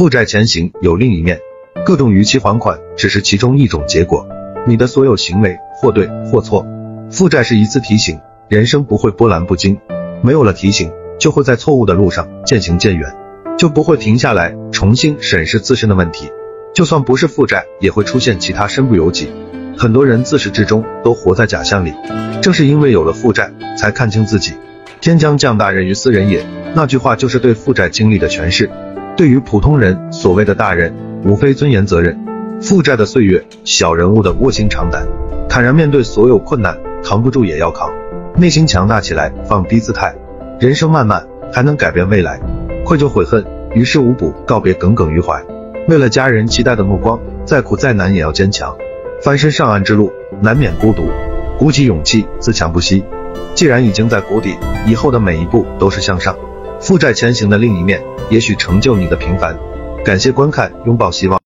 [0.00, 1.38] 负债前行有另一面，
[1.84, 4.26] 各种逾期还款只是其中一种结果。
[4.66, 6.66] 你的所有行为或对或错，
[7.10, 8.18] 负债是一次提醒，
[8.48, 9.78] 人生不会波澜不惊。
[10.22, 13.14] 没有了提醒，就会在错误的路上渐行渐远，
[13.58, 16.32] 就不会停下来重新审视自身的问题。
[16.74, 19.30] 就算不是负债，也会出现其他身不由己。
[19.76, 21.92] 很多人自始至终都活在假象里，
[22.40, 24.54] 正是因为有了负债，才看清自己。
[25.02, 26.42] 天将降大任于斯人也，
[26.74, 28.70] 那句话就是对负债经历的诠释。
[29.20, 30.94] 对于普通人，所谓的大人，
[31.26, 32.18] 无非尊严、责任。
[32.58, 35.06] 负债的岁月，小人物的卧薪尝胆，
[35.46, 36.74] 坦然面对所有困难，
[37.04, 37.92] 扛不住也要扛，
[38.38, 40.14] 内心强大起来，放低姿态。
[40.58, 42.40] 人生漫漫，还能改变未来。
[42.82, 43.44] 愧疚悔恨，
[43.74, 45.38] 于事无补，告别耿耿于怀。
[45.86, 48.74] 为了家人期待的目光，再苦再难也要坚强。
[49.22, 51.02] 翻身上岸之路，难免孤独，
[51.58, 53.04] 鼓起勇气，自强不息。
[53.54, 54.56] 既然已经在谷底，
[54.86, 56.34] 以后的每一步都是向上。
[56.80, 59.54] 负债前行的另一面，也许成就你的平凡。
[60.02, 61.38] 感谢观看，拥抱希望。